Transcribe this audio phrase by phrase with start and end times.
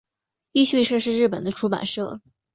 [0.53, 2.21] 一迅社是日本的出版社。